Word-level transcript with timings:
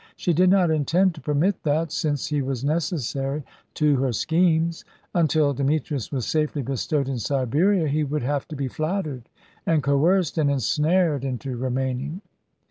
She 0.17 0.33
did 0.33 0.49
not 0.49 0.71
intend 0.71 1.13
to 1.13 1.21
permit 1.21 1.61
that, 1.61 1.91
since 1.91 2.25
he 2.25 2.41
was 2.41 2.63
necessary 2.63 3.43
to 3.75 3.97
her 3.97 4.11
schemes. 4.11 4.83
Until 5.13 5.53
Demetrius 5.53 6.11
was 6.11 6.25
safely 6.25 6.63
bestowed 6.63 7.07
in 7.07 7.19
Siberia 7.19 7.87
he 7.87 8.03
would 8.03 8.23
have 8.23 8.47
to 8.47 8.55
be 8.55 8.67
flattered 8.67 9.29
and 9.63 9.83
coerced 9.83 10.39
and 10.39 10.49
ensnared 10.49 11.23
into 11.23 11.55
remaining. 11.55 12.21